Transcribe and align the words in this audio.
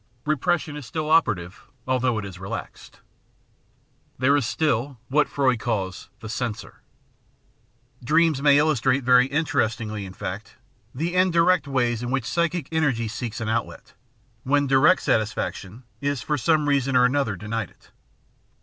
Repression 0.25 0.75
is 0.75 0.83
still 0.87 1.11
operative, 1.11 1.61
although 1.87 2.17
it 2.17 2.25
is 2.25 2.39
relaxed. 2.39 3.01
There 4.17 4.35
is 4.35 4.47
still 4.47 4.97
what 5.09 5.29
Freud 5.29 5.59
caDs 5.59 6.09
the 6.21 6.27
"censor." 6.27 6.81
Dreams 8.03 8.41
may 8.41 8.57
illustrate 8.57 9.03
very 9.03 9.27
in 9.27 9.45
terestingly, 9.45 10.07
in 10.07 10.13
fact, 10.13 10.55
the 10.91 11.13
indirect 11.13 11.67
ways 11.67 12.01
in 12.01 12.09
which 12.09 12.25
psychic 12.25 12.67
energy 12.71 13.07
seeks 13.07 13.39
an 13.39 13.47
outlet, 13.49 13.93
when 14.43 14.65
direct 14.65 15.03
satisfaction 15.03 15.83
is 16.01 16.23
for 16.23 16.35
some 16.35 16.67
reason 16.67 16.95
or 16.95 17.15
other 17.15 17.35
denied 17.35 17.69
it. 17.69 17.91